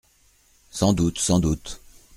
Sans 0.71 0.93
doute… 0.93 1.19
sans 1.19 1.37
doute. 1.39 1.79